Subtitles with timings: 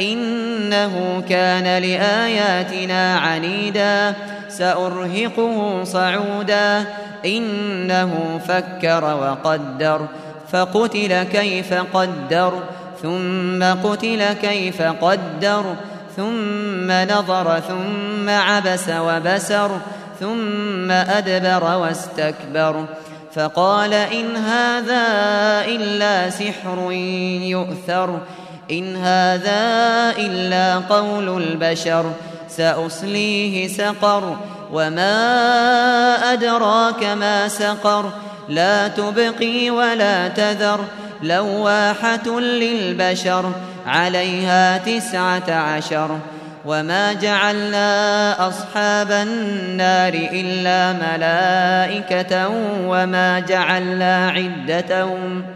[0.00, 4.14] إنه كان لآياتنا عنيدا
[4.48, 6.84] سأرهقه صعودا.
[7.26, 10.06] إنه فكر وقدر
[10.52, 12.52] فقتل كيف قدر
[13.02, 15.74] ثم قتل كيف قدر
[16.16, 19.70] ثم نظر ثم عبس وبسر
[20.20, 22.84] ثم أدبر واستكبر.
[23.34, 25.04] فقال إن هذا
[25.64, 26.92] إلا سحر
[27.42, 28.18] يؤثر.
[28.70, 29.60] إن هذا
[30.18, 32.12] إلا قول البشر
[32.48, 34.36] سأصليه سقر
[34.72, 35.12] وما
[36.32, 38.12] أدراك ما سقر
[38.48, 40.80] لا تبقي ولا تذر
[41.22, 43.52] لواحة للبشر
[43.86, 46.18] عليها تسعة عشر.
[46.66, 52.48] وما جعلنا أصحاب النار إلا ملائكة
[52.86, 55.55] وما جعلنا عدتهم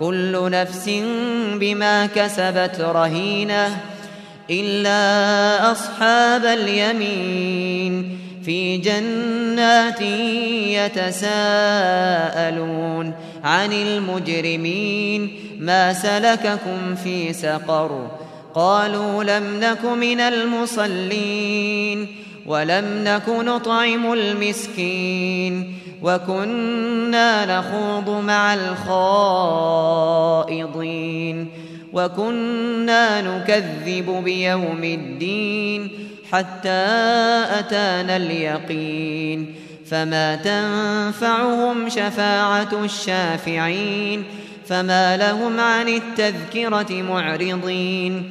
[0.00, 0.90] كل نفس
[1.54, 3.76] بما كسبت رهينة
[4.50, 10.00] إلا أصحاب اليمين في جنات
[11.20, 13.14] يتساءلون
[13.44, 18.10] عن المجرمين ما سلككم في سقر
[18.54, 22.08] قالوا لم نك من المصلين
[22.48, 28.54] ولم نك نطعم المسكين وكنا نخوض مع
[30.44, 31.48] الخائضين
[31.92, 35.90] وكنا نكذب بيوم الدين
[36.32, 36.86] حتى
[37.58, 39.54] أتانا اليقين
[39.86, 44.24] فما تنفعهم شفاعة الشافعين
[44.66, 48.30] فما لهم عن التذكرة معرضين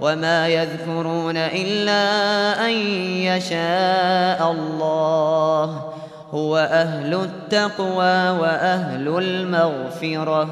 [0.00, 2.02] وما يذكرون إلا
[2.66, 2.72] أن
[3.26, 5.92] يشاء الله
[6.30, 10.48] هو أهل التقوى وأهل المغفرة